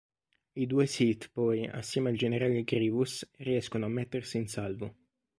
[0.55, 4.95] I due Sith poi, assieme al generale Grievous, riescono a mettersi in salvo.